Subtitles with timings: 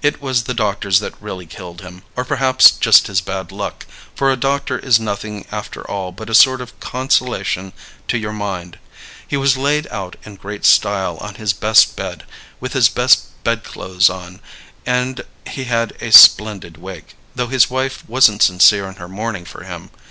[0.00, 4.32] It was the doctors that really killed him, or perhaps just his bad luck; for
[4.32, 7.74] a doctor is nothing after all but a sort of consolation
[8.08, 8.78] to your mind.
[9.28, 12.24] He was laid out in great style on his best bed,
[12.60, 14.40] with his best bedclothes on,
[14.86, 15.20] and
[15.50, 19.90] he had a splendid wake, though his wife wasn't sincere in her mourning for him.